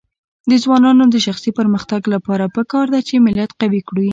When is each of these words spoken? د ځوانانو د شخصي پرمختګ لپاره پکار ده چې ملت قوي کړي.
د 0.49 0.51
ځوانانو 0.63 1.03
د 1.13 1.15
شخصي 1.25 1.51
پرمختګ 1.59 2.01
لپاره 2.13 2.45
پکار 2.55 2.85
ده 2.93 2.99
چې 3.07 3.23
ملت 3.25 3.51
قوي 3.61 3.81
کړي. 3.89 4.09